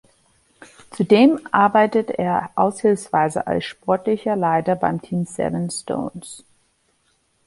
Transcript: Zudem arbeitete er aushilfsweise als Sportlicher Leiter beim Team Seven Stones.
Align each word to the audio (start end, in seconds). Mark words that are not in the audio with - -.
Zudem 0.89 1.39
arbeitete 1.51 2.17
er 2.17 2.49
aushilfsweise 2.55 3.45
als 3.45 3.65
Sportlicher 3.65 4.35
Leiter 4.35 4.73
beim 4.75 4.99
Team 4.99 5.25
Seven 5.27 5.69
Stones. 5.69 6.43